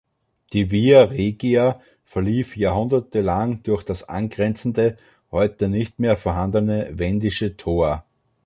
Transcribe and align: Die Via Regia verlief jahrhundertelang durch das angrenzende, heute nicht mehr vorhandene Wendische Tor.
Die 0.53 0.71
Via 0.71 1.03
Regia 1.03 1.79
verlief 2.05 2.57
jahrhundertelang 2.57 3.61
durch 3.61 3.83
das 3.83 4.09
angrenzende, 4.09 4.97
heute 5.29 5.69
nicht 5.69 5.99
mehr 5.99 6.17
vorhandene 6.17 6.97
Wendische 6.97 7.55
Tor. 7.55 8.03